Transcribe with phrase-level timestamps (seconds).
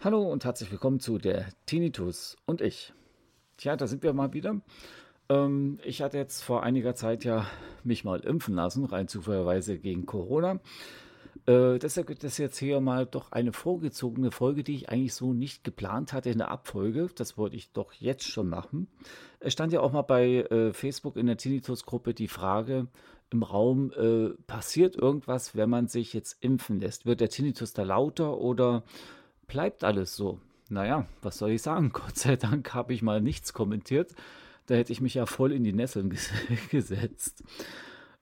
[0.00, 2.92] Hallo und herzlich willkommen zu der Tinnitus und ich.
[3.56, 4.60] Tja, da sind wir mal wieder.
[5.28, 7.46] Ähm, ich hatte jetzt vor einiger Zeit ja
[7.82, 10.60] mich mal impfen lassen, rein zufälligerweise gegen Corona.
[11.48, 15.64] Deshalb gibt es jetzt hier mal doch eine vorgezogene Folge, die ich eigentlich so nicht
[15.64, 17.08] geplant hatte in der Abfolge.
[17.14, 18.86] Das wollte ich doch jetzt schon machen.
[19.40, 22.88] Es stand ja auch mal bei äh, Facebook in der Tinnitus-Gruppe die Frage
[23.30, 27.06] im Raum, äh, passiert irgendwas, wenn man sich jetzt impfen lässt?
[27.06, 28.84] Wird der Tinnitus da lauter oder
[29.46, 30.40] bleibt alles so.
[30.70, 31.90] Naja, was soll ich sagen?
[31.92, 34.14] Gott sei Dank habe ich mal nichts kommentiert.
[34.66, 36.30] Da hätte ich mich ja voll in die Nesseln ges
[36.70, 37.42] gesetzt.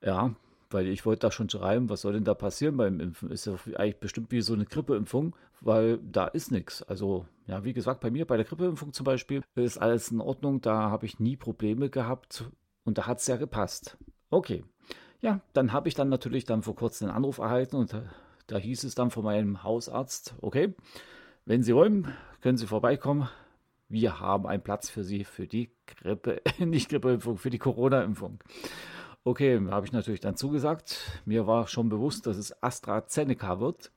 [0.02, 0.34] Ja,
[0.70, 3.30] weil ich wollte da schon schreiben, was soll denn da passieren beim Impfen?
[3.30, 6.82] Ist ja eigentlich bestimmt wie so eine Grippeimpfung, weil da ist nichts.
[6.82, 10.60] Also, ja, wie gesagt, bei mir, bei der Grippeimpfung zum Beispiel, ist alles in Ordnung.
[10.60, 12.44] Da habe ich nie Probleme gehabt
[12.84, 13.96] und da hat es ja gepasst.
[14.30, 14.64] Okay.
[15.20, 18.02] Ja, dann habe ich dann natürlich dann vor kurzem einen Anruf erhalten und da,
[18.46, 20.74] da hieß es dann von meinem Hausarzt, okay,
[21.46, 23.28] wenn Sie wollen, können Sie vorbeikommen.
[23.88, 28.40] Wir haben einen Platz für Sie für die Grippe, nicht Grippeimpfung, für die Corona-Impfung.
[29.26, 31.00] Okay, habe ich natürlich dann zugesagt.
[31.24, 33.90] Mir war schon bewusst, dass es AstraZeneca wird.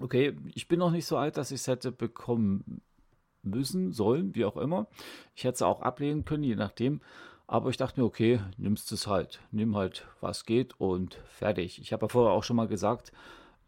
[0.00, 2.80] Okay, ich bin noch nicht so alt, dass ich es hätte bekommen
[3.42, 4.86] müssen, sollen, wie auch immer.
[5.34, 7.02] Ich hätte es auch ablehnen können, je nachdem.
[7.46, 9.42] Aber ich dachte mir, okay, nimmst es halt.
[9.50, 11.78] Nimm halt, was geht und fertig.
[11.78, 13.12] Ich habe ja vorher auch schon mal gesagt,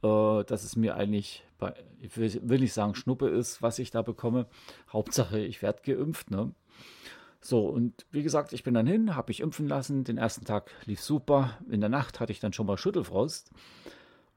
[0.02, 1.44] äh, dass es mir eigentlich,
[2.00, 4.46] ich will nicht sagen Schnuppe ist, was ich da bekomme.
[4.90, 6.30] Hauptsache, ich werde geimpft.
[6.30, 6.52] Ne?
[7.40, 10.04] So, und wie gesagt, ich bin dann hin, habe mich impfen lassen.
[10.04, 11.58] Den ersten Tag lief super.
[11.70, 13.50] In der Nacht hatte ich dann schon mal Schüttelfrost.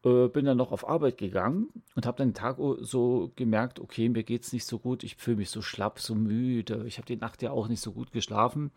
[0.04, 4.10] Äh, bin dann noch auf Arbeit gegangen und habe dann den Tag so gemerkt, okay,
[4.10, 5.04] mir geht es nicht so gut.
[5.04, 6.84] Ich fühle mich so schlapp, so müde.
[6.88, 8.72] Ich habe die Nacht ja auch nicht so gut geschlafen.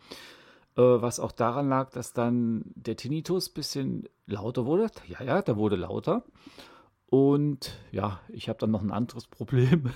[0.77, 4.91] Äh, was auch daran lag, dass dann der Tinnitus ein bisschen lauter wurde.
[5.07, 6.25] Ja, ja, der wurde lauter.
[7.15, 9.93] Und ja, ich habe dann noch ein anderes Problem.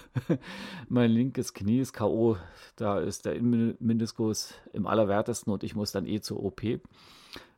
[0.89, 2.37] mein linkes Knie ist K.O.
[2.77, 6.62] Da ist der Innenmeniskus im allerwertesten und ich muss dann eh zur OP.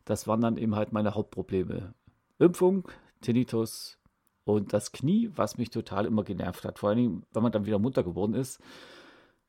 [0.06, 1.93] Das waren dann eben halt meine Hauptprobleme.
[2.38, 2.88] Impfung,
[3.21, 3.98] Tinnitus
[4.44, 6.78] und das Knie, was mich total immer genervt hat.
[6.78, 8.62] Vor allem, wenn man dann wieder munter geworden ist.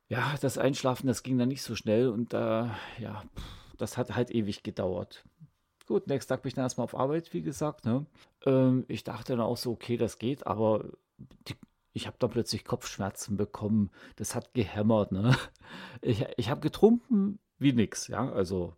[0.09, 2.65] Ja, das Einschlafen, das ging dann nicht so schnell und äh,
[2.99, 3.23] ja,
[3.77, 5.23] das hat halt ewig gedauert.
[5.91, 7.83] Gut, nächsten Tag bin ich dann erstmal auf Arbeit, wie gesagt.
[7.83, 8.05] Ne?
[8.45, 10.85] Ähm, ich dachte dann auch so, okay, das geht, aber
[11.17, 11.55] die,
[11.91, 13.89] ich habe dann plötzlich Kopfschmerzen bekommen.
[14.15, 15.11] Das hat gehämmert.
[15.11, 15.35] Ne?
[16.01, 18.07] Ich, ich habe getrunken wie nix.
[18.07, 18.31] Ja?
[18.31, 18.73] Also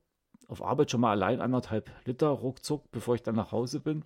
[0.48, 4.04] auf Arbeit schon mal allein anderthalb Liter ruckzuck, bevor ich dann nach Hause bin.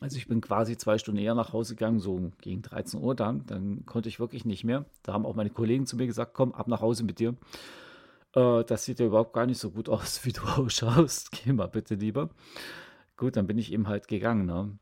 [0.00, 3.46] Also ich bin quasi zwei Stunden eher nach Hause gegangen, so gegen 13 Uhr dann.
[3.46, 4.86] Dann konnte ich wirklich nicht mehr.
[5.04, 7.36] Da haben auch meine Kollegen zu mir gesagt, komm, ab nach Hause mit dir.
[8.36, 11.32] Äh, das sieht ja überhaupt gar nicht so gut aus, wie du ausschaust.
[11.32, 12.30] Geh mal bitte lieber.
[13.16, 14.46] Gut, dann bin ich eben halt gegangen.
[14.46, 14.78] Ne?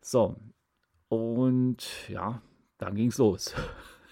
[0.00, 0.36] So,
[1.08, 2.40] und ja,
[2.78, 3.54] dann ging es los.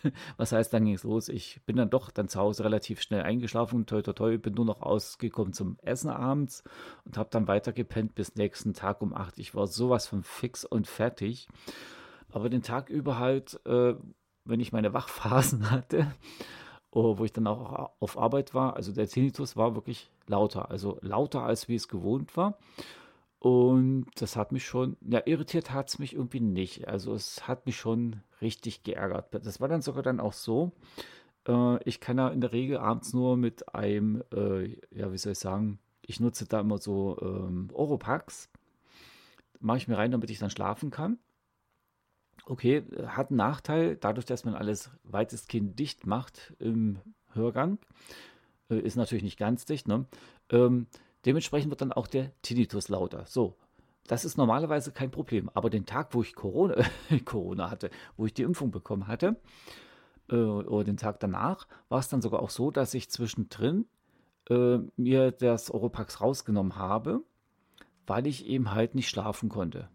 [0.37, 1.29] Was heißt, dann ging es los?
[1.29, 3.87] Ich bin dann doch dann zu Hause relativ schnell eingeschlafen.
[3.87, 6.65] Toi, toi, toi, bin nur noch ausgekommen zum Essen abends
[7.05, 9.39] und habe dann weiter gepennt bis nächsten Tag um 8.
[9.39, 11.47] Ich war sowas von fix und fertig.
[12.33, 13.95] Aber den Tag über halt, äh,
[14.45, 16.13] wenn ich meine Wachphasen hatte,
[16.93, 18.77] wo ich dann auch auf Arbeit war.
[18.77, 22.59] Also der Tinnitus war wirklich lauter, also lauter als wie es gewohnt war.
[23.39, 26.87] Und das hat mich schon, ja, irritiert hat es mich irgendwie nicht.
[26.87, 29.35] Also es hat mich schon richtig geärgert.
[29.35, 30.73] Das war dann sogar dann auch so.
[31.49, 35.33] Äh, ich kann ja in der Regel abends nur mit einem, äh, ja, wie soll
[35.33, 38.49] ich sagen, ich nutze da immer so ähm, Oropax.
[39.61, 41.19] Mache ich mir rein, damit ich dann schlafen kann.
[42.47, 46.99] Okay, hat einen Nachteil, dadurch, dass man alles weitestgehend dicht macht im
[47.33, 47.79] Hörgang,
[48.69, 50.07] äh, ist natürlich nicht ganz dicht, ne?
[50.51, 50.87] Ähm,
[51.25, 53.25] dementsprechend wird dann auch der Tinnitus lauter.
[53.27, 53.57] So,
[54.09, 55.51] das ist normalerweise kein Problem.
[55.55, 56.83] Aber den Tag, wo ich Corona,
[57.25, 59.37] Corona hatte, wo ich die Impfung bekommen hatte,
[60.29, 63.87] äh, oder den Tag danach, war es dann sogar auch so, dass ich zwischendrin
[64.51, 67.23] äh, mir das Oropax rausgenommen habe,
[68.07, 69.89] weil ich eben halt nicht schlafen konnte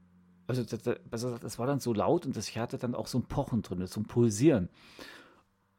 [0.48, 0.82] also das,
[1.42, 3.86] das, war dann so laut und das, ich hatte dann auch so ein Pochen drin,
[3.86, 4.70] so ein Pulsieren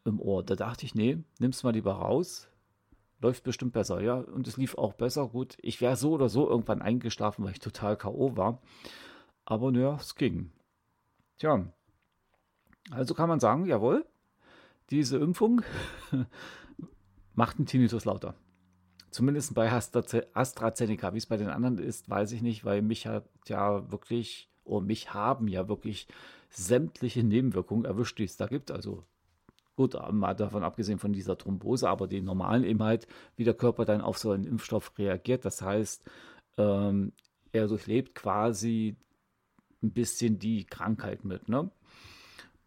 [0.04, 0.42] im Ohr.
[0.42, 2.48] Da dachte ich, nee, nimm's mal lieber raus.
[3.20, 4.16] Läuft bestimmt besser, ja.
[4.18, 5.28] Und es lief auch besser.
[5.28, 8.36] Gut, ich wäre so oder so irgendwann eingeschlafen, weil ich total K.O.
[8.36, 8.60] war.
[9.44, 10.52] Aber naja, es ging.
[11.38, 11.72] Tja.
[12.90, 14.06] Also kann man sagen, jawohl,
[14.90, 15.62] diese Impfung
[17.34, 18.34] macht den Tinnitus lauter.
[19.10, 21.12] Zumindest bei AstraZeneca.
[21.14, 24.86] Wie es bei den anderen ist, weiß ich nicht, weil mich hat ja wirklich und
[24.86, 26.08] mich haben ja wirklich
[26.50, 28.70] sämtliche Nebenwirkungen erwischt, die es da gibt.
[28.70, 29.04] Also
[29.78, 33.06] Gut, mal davon abgesehen von dieser Thrombose, aber die normalen eben halt,
[33.36, 35.44] wie der Körper dann auf so einen Impfstoff reagiert.
[35.44, 36.02] Das heißt,
[36.56, 37.12] ähm,
[37.52, 38.96] er durchlebt quasi
[39.80, 41.48] ein bisschen die Krankheit mit.
[41.48, 41.70] Ne?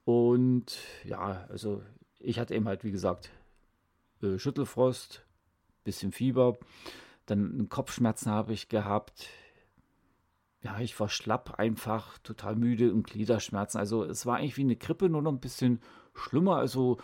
[0.05, 1.83] Und ja, also
[2.19, 3.29] ich hatte eben halt, wie gesagt,
[4.21, 5.25] äh, Schüttelfrost,
[5.83, 6.57] bisschen Fieber,
[7.25, 9.27] dann Kopfschmerzen habe ich gehabt.
[10.63, 13.79] Ja, ich war schlapp einfach, total müde und Gliederschmerzen.
[13.79, 15.79] Also es war eigentlich wie eine Grippe, nur noch ein bisschen
[16.13, 16.57] schlimmer.
[16.57, 16.97] Also,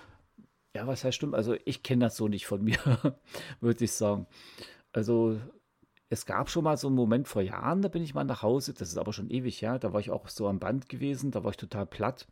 [0.75, 1.33] ja, was heißt schlimm?
[1.33, 2.77] Also ich kenne das so nicht von mir,
[3.59, 4.27] würde ich sagen.
[4.93, 5.39] Also
[6.09, 8.73] es gab schon mal so einen Moment vor Jahren, da bin ich mal nach Hause,
[8.73, 11.43] das ist aber schon ewig her, da war ich auch so am Band gewesen, da
[11.43, 12.27] war ich total platt.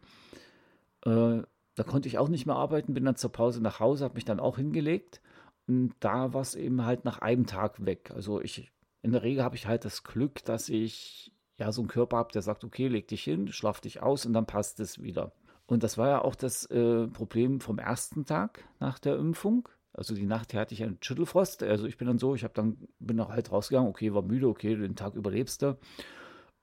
[1.06, 1.42] Äh,
[1.76, 4.26] da konnte ich auch nicht mehr arbeiten, bin dann zur Pause nach Hause, habe mich
[4.26, 5.22] dann auch hingelegt
[5.68, 8.12] und da war es eben halt nach einem Tag weg.
[8.16, 8.72] Also ich,
[9.06, 12.32] in der Regel habe ich halt das Glück, dass ich ja so einen Körper habe,
[12.34, 15.32] der sagt, okay, leg dich hin, schlaf dich aus und dann passt es wieder.
[15.68, 19.70] Und das war ja auch das äh, Problem vom ersten Tag nach der Impfung.
[19.94, 21.62] Also die Nacht hatte ich einen Schüttelfrost.
[21.62, 24.48] Also ich bin dann so, ich habe dann bin noch halt rausgegangen, okay, war müde,
[24.48, 25.78] okay, den Tag überlebst du.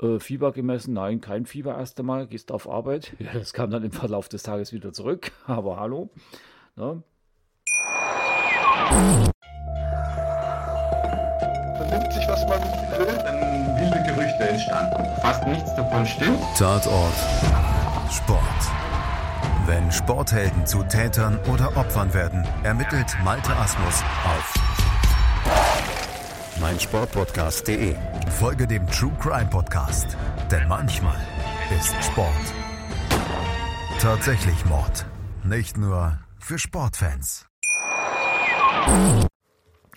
[0.03, 3.15] Äh, Fieber gemessen, nein, kein Fieber erst einmal, gehst auf Arbeit.
[3.21, 6.11] Ja, das kam dann im Verlauf des Tages wieder zurück, aber hallo.
[6.75, 7.05] Ne?
[13.03, 13.19] Will.
[13.25, 15.05] Dann wilde Gerüchte entstanden.
[15.21, 16.41] Fast nichts davon stimmt.
[16.59, 17.15] Tatort
[18.11, 18.43] Sport.
[19.67, 24.55] Wenn Sporthelden zu Tätern oder Opfern werden, ermittelt Malte Asmus auf
[26.61, 27.95] meinsportpodcast.de.
[28.39, 30.17] Folge dem True Crime Podcast,
[30.51, 31.17] denn manchmal
[31.79, 32.29] ist Sport
[34.03, 35.07] tatsächlich Mord.
[35.45, 37.47] Nicht nur für Sportfans.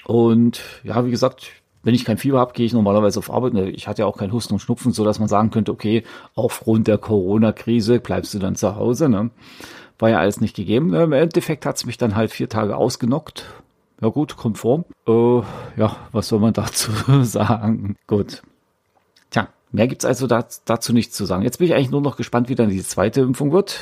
[0.06, 1.52] Und ja, wie gesagt,
[1.86, 3.54] wenn ich kein Fieber habe, gehe ich normalerweise auf Arbeit.
[3.76, 6.04] Ich hatte ja auch kein Husten und Schnupfen, so dass man sagen könnte, okay,
[6.34, 9.08] aufgrund der Corona-Krise bleibst du dann zu Hause.
[9.08, 9.30] Ne?
[10.00, 10.96] War ja alles nicht gegeben.
[10.96, 13.46] Im Endeffekt hat es mich dann halt vier Tage ausgenockt.
[14.02, 14.86] Ja gut, vor.
[15.08, 15.44] Äh,
[15.80, 16.92] ja, was soll man dazu
[17.22, 17.96] sagen?
[18.08, 18.42] Gut.
[19.30, 21.44] Tja, mehr gibt's also dazu nichts zu sagen.
[21.44, 23.80] Jetzt bin ich eigentlich nur noch gespannt, wie dann die zweite Impfung wird.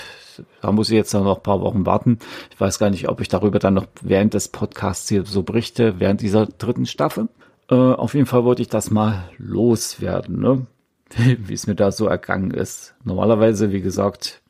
[0.61, 2.19] Da muss ich jetzt noch ein paar Wochen warten.
[2.51, 6.01] Ich weiß gar nicht, ob ich darüber dann noch während des Podcasts hier so berichte,
[6.01, 7.29] während dieser dritten Staffel.
[7.69, 10.67] Äh, auf jeden Fall wollte ich das mal loswerden, ne?
[11.37, 12.95] wie es mir da so ergangen ist.
[13.03, 14.41] Normalerweise, wie gesagt,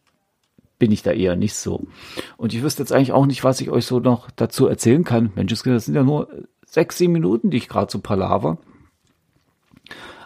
[0.79, 1.87] bin ich da eher nicht so.
[2.37, 5.31] Und ich wüsste jetzt eigentlich auch nicht, was ich euch so noch dazu erzählen kann.
[5.35, 6.27] Mensch, das sind ja nur
[6.65, 8.57] sechs, sieben Minuten, die ich gerade so palaver.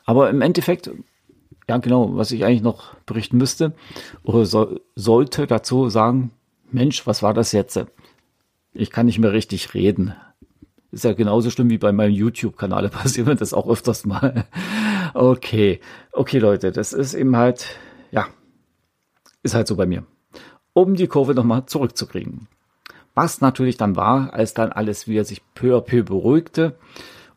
[0.05, 0.89] Aber im Endeffekt,
[1.67, 3.73] ja genau, was ich eigentlich noch berichten müsste
[4.23, 6.31] oder so, sollte dazu sagen,
[6.71, 7.79] Mensch, was war das jetzt?
[8.73, 10.15] Ich kann nicht mehr richtig reden.
[10.91, 12.89] Ist ja genauso schlimm wie bei meinem YouTube-Kanal.
[12.89, 14.45] Passiert mir das auch öfters mal.
[15.13, 15.79] Okay.
[16.11, 17.65] Okay, Leute, das ist eben halt,
[18.11, 18.27] ja,
[19.43, 20.03] ist halt so bei mir.
[20.73, 22.47] Um die Kurve nochmal zurückzukriegen.
[23.15, 26.77] Was natürlich dann war, als dann alles wieder sich peu à peu beruhigte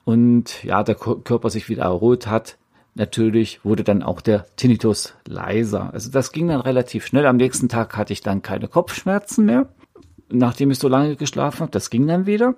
[0.05, 2.59] und ja, der Körper sich wieder erholt hat,
[2.95, 5.93] natürlich wurde dann auch der Tinnitus leiser.
[5.95, 7.27] Also das ging dann relativ schnell.
[7.27, 9.73] Am nächsten Tag hatte ich dann keine Kopfschmerzen mehr,
[10.29, 11.71] nachdem ich so lange geschlafen habe.
[11.71, 12.57] Das ging dann wieder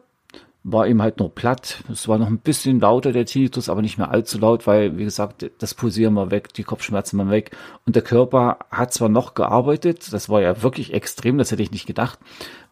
[0.65, 1.83] war eben halt nur platt.
[1.91, 5.05] Es war noch ein bisschen lauter, der Tinnitus, aber nicht mehr allzu laut, weil, wie
[5.05, 7.57] gesagt, das Pulsieren war weg, die Kopfschmerzen waren weg.
[7.85, 11.73] Und der Körper hat zwar noch gearbeitet, das war ja wirklich extrem, das hätte ich
[11.73, 12.19] nicht gedacht.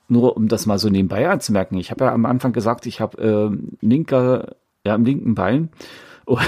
[0.09, 1.79] Nur um das mal so nebenbei anzumerken.
[1.79, 3.19] Ich habe ja am Anfang gesagt, ich habe
[3.53, 5.71] äh, linker, ja, im linken Bein,
[6.27, 6.39] oh,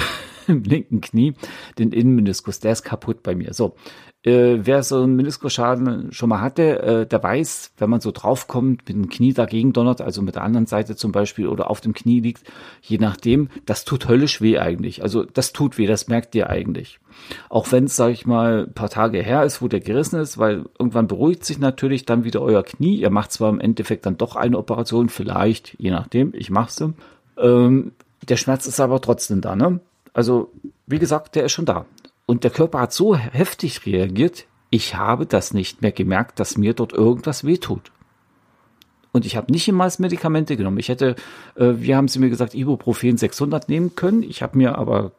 [0.46, 1.34] im linken Knie,
[1.78, 3.52] den Innenmeniskus, der ist kaputt bei mir.
[3.52, 3.74] So,
[4.24, 8.88] äh, wer so einen Meniskusschaden schon mal hatte, äh, der weiß, wenn man so draufkommt,
[8.88, 11.92] mit dem Knie dagegen donnert, also mit der anderen Seite zum Beispiel oder auf dem
[11.92, 12.44] Knie liegt,
[12.82, 15.02] je nachdem, das tut höllisch weh eigentlich.
[15.02, 17.00] Also das tut weh, das merkt ihr eigentlich.
[17.48, 20.38] Auch wenn es, sag ich mal, ein paar Tage her ist, wo der gerissen ist,
[20.38, 22.96] weil irgendwann beruhigt sich natürlich dann wieder euer Knie.
[22.96, 26.94] Ihr macht zwar im Endeffekt dann doch eine Operation, vielleicht, je nachdem, ich mache sie.
[27.36, 27.92] Ähm,
[28.28, 29.80] der Schmerz ist aber trotzdem da, ne?
[30.14, 30.52] Also,
[30.86, 31.86] wie gesagt, der ist schon da.
[32.26, 36.72] Und der Körper hat so heftig reagiert, ich habe das nicht mehr gemerkt, dass mir
[36.72, 37.92] dort irgendwas wehtut.
[39.12, 40.78] Und ich habe nicht immer als Medikamente genommen.
[40.78, 41.16] Ich hätte,
[41.54, 44.22] äh, wie haben sie mir gesagt, Ibuprofen 600 nehmen können.
[44.22, 45.12] Ich habe mir aber,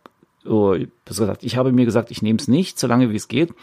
[0.46, 3.54] oh, gesagt, ich habe mir gesagt, ich nehme es nicht, solange wie es geht.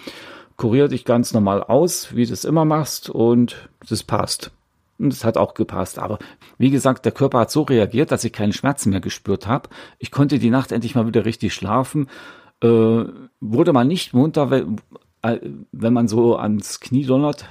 [0.56, 4.52] Kurier dich ganz normal aus, wie du es immer machst und das passt.
[4.98, 5.98] Und es hat auch gepasst.
[5.98, 6.18] Aber
[6.58, 9.70] wie gesagt, der Körper hat so reagiert, dass ich keine Schmerzen mehr gespürt habe.
[9.98, 12.06] Ich konnte die Nacht endlich mal wieder richtig schlafen
[12.62, 13.04] äh,
[13.40, 14.76] wurde man nicht munter, wenn,
[15.22, 15.38] äh,
[15.72, 17.46] wenn man so ans Knie donnert.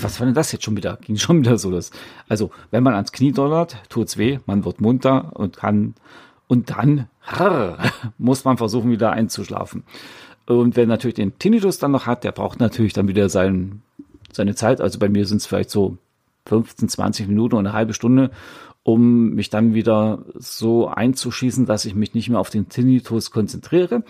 [0.00, 0.98] Was war denn das jetzt schon wieder?
[1.02, 1.90] Ging schon wieder so das.
[2.28, 5.94] Also, wenn man ans Knie donnert, tut's weh, man wird munter und kann,
[6.46, 7.78] und dann harr,
[8.18, 9.82] muss man versuchen, wieder einzuschlafen.
[10.46, 13.82] Und wer natürlich den Tinnitus dann noch hat, der braucht natürlich dann wieder sein,
[14.32, 14.80] seine Zeit.
[14.80, 15.98] Also bei mir sind es vielleicht so
[16.46, 18.30] 15, 20 Minuten oder eine halbe Stunde,
[18.82, 24.02] um mich dann wieder so einzuschießen, dass ich mich nicht mehr auf den Tinnitus konzentriere,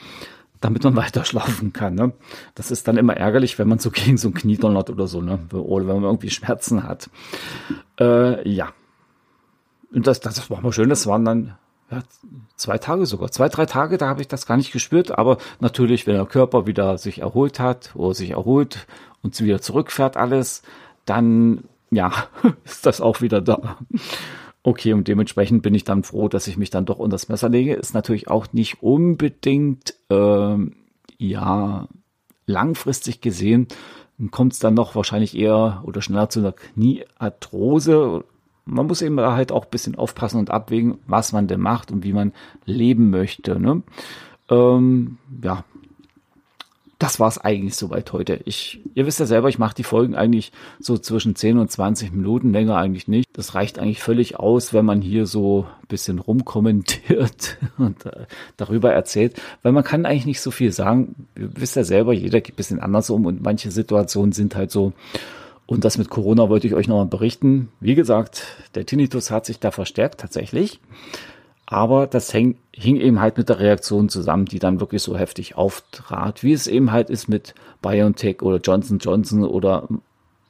[0.60, 1.94] damit man weiter schlafen kann.
[1.94, 2.12] Ne?
[2.54, 5.20] Das ist dann immer ärgerlich, wenn man so gegen so ein Knie donnert oder so,
[5.20, 5.38] ne?
[5.52, 7.10] oder wenn man irgendwie Schmerzen hat.
[7.98, 8.72] Äh, ja.
[9.92, 11.56] Und das, das war mal schön, das waren dann
[11.90, 12.02] ja,
[12.56, 16.06] zwei Tage sogar, zwei, drei Tage, da habe ich das gar nicht gespürt, aber natürlich,
[16.06, 18.86] wenn der Körper wieder sich erholt hat oder sich erholt
[19.22, 20.62] und wieder zurückfährt alles,
[21.06, 22.12] dann ja,
[22.64, 23.78] ist das auch wieder da.
[24.68, 27.48] Okay, und dementsprechend bin ich dann froh, dass ich mich dann doch unter das Messer
[27.48, 27.72] lege.
[27.72, 30.76] Ist natürlich auch nicht unbedingt, ähm,
[31.16, 31.88] ja,
[32.44, 33.68] langfristig gesehen,
[34.30, 38.24] kommt es dann noch wahrscheinlich eher oder schneller zu einer Kniearthrose.
[38.66, 42.04] Man muss eben halt auch ein bisschen aufpassen und abwägen, was man denn macht und
[42.04, 42.34] wie man
[42.66, 43.58] leben möchte.
[43.58, 43.82] Ne?
[44.50, 45.64] Ähm, ja,
[46.98, 48.40] das war es eigentlich soweit heute.
[48.44, 50.50] Ich, ihr wisst ja selber, ich mache die Folgen eigentlich
[50.80, 53.28] so zwischen 10 und 20 Minuten, länger eigentlich nicht.
[53.34, 58.26] Das reicht eigentlich völlig aus, wenn man hier so ein bisschen rumkommentiert und äh,
[58.56, 61.28] darüber erzählt, weil man kann eigentlich nicht so viel sagen.
[61.36, 64.72] Ihr wisst ja selber, jeder geht ein bisschen anders um und manche Situationen sind halt
[64.72, 64.92] so.
[65.66, 67.68] Und das mit Corona wollte ich euch nochmal berichten.
[67.78, 68.42] Wie gesagt,
[68.74, 70.80] der Tinnitus hat sich da verstärkt tatsächlich.
[71.70, 75.56] Aber das häng, hing eben halt mit der Reaktion zusammen, die dann wirklich so heftig
[75.56, 79.86] auftrat, wie es eben halt ist mit BioNTech oder Johnson Johnson oder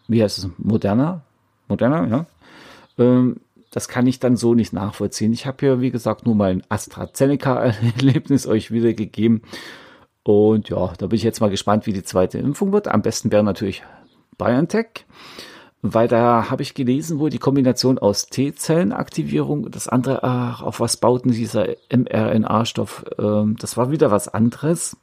[0.07, 1.23] wie heißt es, Moderna?
[1.67, 2.27] Moderna, ja.
[2.99, 3.39] Ähm,
[3.73, 5.33] das kann ich dann so nicht nachvollziehen.
[5.33, 9.43] Ich habe hier, wie gesagt, nur mein AstraZeneca-Erlebnis euch wiedergegeben.
[10.23, 12.87] Und ja, da bin ich jetzt mal gespannt, wie die zweite Impfung wird.
[12.87, 13.83] Am besten wäre natürlich
[14.39, 15.05] BioNTech
[15.83, 20.97] weil da habe ich gelesen, wo die Kombination aus T-Zellenaktivierung, das andere, ach, auf was
[20.97, 24.97] bauten dieser mRNA-Stoff, ähm, das war wieder was anderes.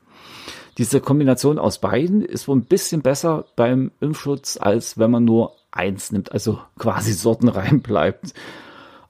[0.77, 5.53] Diese Kombination aus beiden ist wohl ein bisschen besser beim Impfschutz, als wenn man nur
[5.71, 8.33] eins nimmt, also quasi sortenrein bleibt.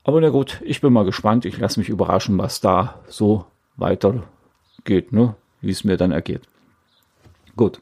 [0.03, 1.45] Aber na gut, ich bin mal gespannt.
[1.45, 3.45] Ich lasse mich überraschen, was da so
[3.75, 5.35] weitergeht, ne?
[5.61, 6.41] wie es mir dann ergeht.
[7.55, 7.81] Gut.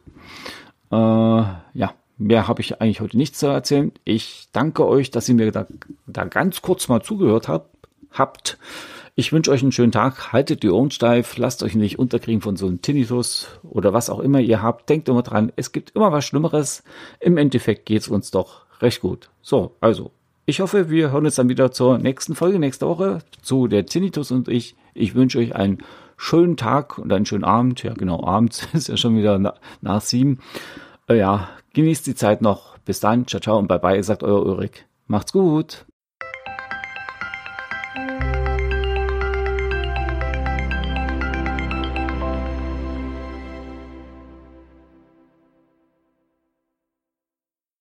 [0.90, 1.94] Äh, ja.
[2.18, 3.92] Mehr habe ich eigentlich heute nicht zu erzählen.
[4.04, 5.68] Ich danke euch, dass ihr mir da,
[6.06, 7.76] da ganz kurz mal zugehört habt.
[8.12, 8.58] habt.
[9.16, 10.34] Ich wünsche euch einen schönen Tag.
[10.34, 11.38] Haltet die Ohren steif.
[11.38, 14.90] Lasst euch nicht unterkriegen von so einem Tinnitus oder was auch immer ihr habt.
[14.90, 16.84] Denkt immer dran, es gibt immer was Schlimmeres.
[17.20, 19.30] Im Endeffekt geht es uns doch recht gut.
[19.42, 20.12] So, also,
[20.46, 24.32] ich hoffe, wir hören uns dann wieder zur nächsten Folge nächste Woche zu der Tinnitus
[24.32, 24.76] und ich.
[24.96, 25.80] Ich wünsche euch einen
[26.18, 27.84] schönen Tag und einen schönen Abend.
[27.84, 30.40] Ja, genau, abends ist ja schon wieder nach, nach sieben.
[31.08, 32.78] Äh, ja, Genießt die Zeit noch.
[32.80, 33.28] Bis dann.
[33.28, 34.86] Ciao, ciao und bye bye, sagt euer Ulrich.
[35.08, 35.86] Macht's gut.